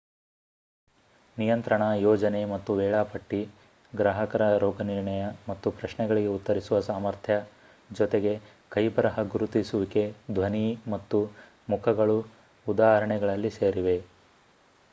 ನಿಯಂತ್ರಣ 1.37 1.83
ಯೋಜನೆ 2.03 2.39
ಮತ್ತು 2.45 2.71
ವೇಳಾಪಟ್ಟಿ 2.75 3.41
ಗ್ರಾಹಕರ 3.93 4.45
ರೋಗನಿರ್ಣಯ 4.57 5.19
ಮತ್ತು 5.49 5.71
ಪ್ರಶ್ನೆಗಳಿಗೆ 5.77 6.29
ಉತ್ತರಿಸುವ 6.29 6.79
ಸಾಮರ್ಥ್ಯ 6.87 7.35
ಜೊತೆಗೆ 7.89 8.33
ಕೈಬರಹ 8.71 9.25
ಗುರುತಿಸುವಿಕೆ 9.33 10.05
ಧ್ವನಿ 10.33 10.65
ಮತ್ತು 10.93 11.19
ಮುಖಗಳು 11.69 12.17
ಉದಾಹರಣೆಗಳಲ್ಲಿ 12.65 13.53
ಸೇರಿವೆ 13.59 13.97